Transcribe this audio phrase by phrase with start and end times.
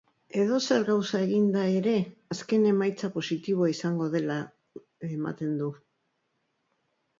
[0.43, 1.93] Edozer gauza eginda ere
[2.37, 4.41] azken emaitza positiboa izango dela
[5.13, 5.71] ematen du.